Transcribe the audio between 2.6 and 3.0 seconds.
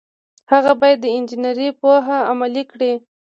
کړي.